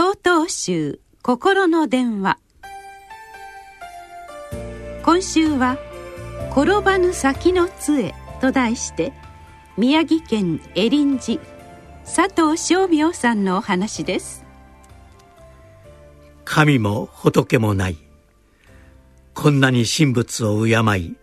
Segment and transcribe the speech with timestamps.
[0.00, 2.38] 総統集心の電話。
[5.02, 5.76] 今週は
[6.56, 9.12] 「転ばぬ先の杖」と題して
[9.76, 11.42] 宮城県エリン寺
[12.04, 14.44] 佐藤正明さんのお話です。
[16.44, 17.96] 神も仏もない。
[19.34, 21.16] こんなに神仏を敬い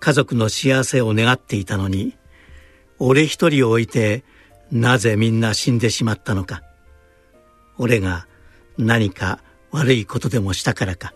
[0.00, 2.16] 家族の幸せを願っていたのに
[2.98, 4.24] 俺一人を置いて
[4.72, 6.64] なぜみんな死んでしまったのか。
[7.78, 8.26] 俺が
[8.78, 9.40] 何か
[9.70, 11.14] 悪いことでもしたからか。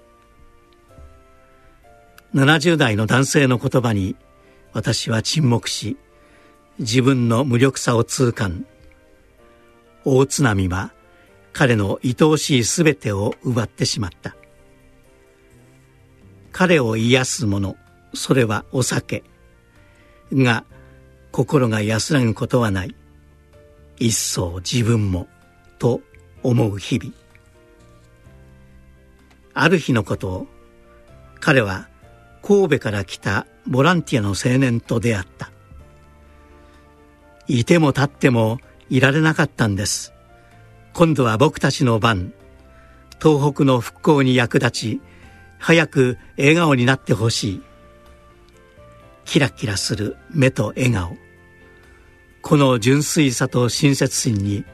[2.35, 4.17] 70代の男性の言葉に
[4.73, 5.97] 私は沈黙し
[6.79, 8.67] 自分の無力さを痛感。
[10.05, 10.93] 大津波は
[11.53, 14.37] 彼の愛おしい全てを奪ってしまった。
[16.53, 17.77] 彼を癒すもの
[18.15, 19.23] それはお酒
[20.33, 20.65] が
[21.33, 22.95] 心が安らぐことはない。
[23.99, 25.29] 一層自分も
[25.79, 26.01] と
[26.43, 27.13] 思う日々。
[29.55, 30.47] ある日のことを
[31.41, 31.89] 彼は
[32.43, 35.51] 神戸から来たボランティアの青年と出会った。
[37.47, 40.13] いても立ってもいられなかったんです。
[40.93, 42.33] 今度は僕たちの番
[43.21, 45.01] 東北の復興に役立ち
[45.59, 47.63] 早く笑顔になってほしい。
[49.25, 51.17] キラキラする目と笑顔。
[52.43, 54.65] この純粋さと親切心に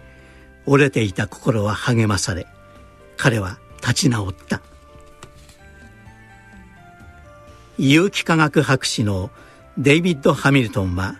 [0.66, 2.46] 折れていた心は励まされ
[3.16, 4.60] 彼は立ち直った。
[7.78, 9.30] 有機化学博士の
[9.76, 11.16] デイビッド・ハミルトンは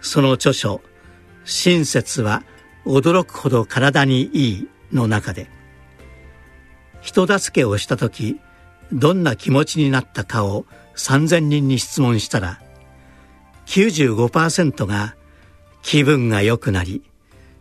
[0.00, 0.80] その著書
[1.44, 2.44] 「親切は
[2.86, 5.50] 驚くほど体にいい」の中で
[7.00, 8.38] 人助けをした時
[8.92, 10.64] どんな気持ちになったかを
[10.96, 12.60] 3000人に質問したら
[13.66, 15.16] 95%が
[15.82, 17.02] 気分が良くなり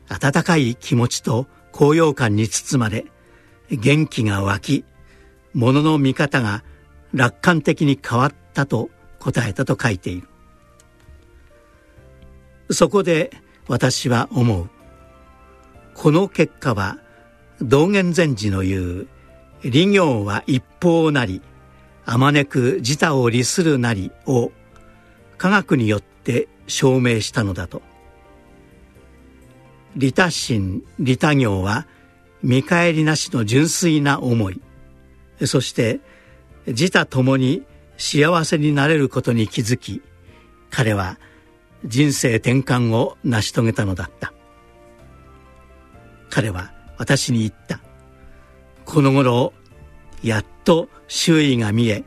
[0.10, 3.06] 温かい気持ちと高揚感に包まれ
[3.72, 4.86] 元気が湧き
[5.54, 6.64] 物の見方が
[7.14, 10.28] 楽観的に変わったと答えたと書いている。
[12.72, 13.32] そこで
[13.68, 14.70] 私は思う。
[15.96, 16.98] この結果は
[17.62, 19.08] 道元禅師の言う
[19.64, 21.42] 「利行は一方なり
[22.06, 24.52] あまねく自他を利するなり」を
[25.38, 27.82] 科学によって証明したのだと。
[30.00, 31.86] 利他心利他行は
[32.42, 34.62] 見返りなしの純粋な思い。
[35.46, 36.00] そして
[36.68, 37.64] 自他ともに
[37.98, 40.02] 幸せになれることに気づき
[40.70, 41.20] 彼は
[41.86, 44.32] 人生転換を成し遂げたのだった。
[46.30, 47.82] 彼は私に言った。
[48.86, 49.52] この頃
[50.24, 52.06] やっと周囲が見え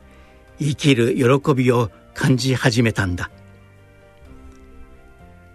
[0.59, 3.29] 生きる喜びを感じ始めたんだ。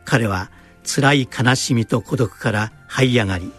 [0.04, 0.52] 彼は
[0.88, 3.52] 辛い悲しみと孤独から這い上がり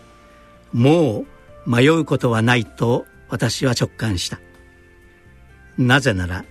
[0.73, 1.25] も
[1.67, 4.40] う迷うことはないと私は直感した。
[5.78, 6.44] なぜなら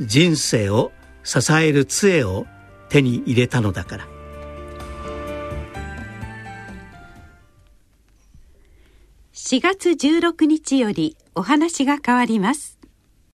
[0.00, 2.46] 人生を支える杖を
[2.88, 4.08] 手に入れたのだから。
[9.34, 12.79] 4月16日よりお話が変わります。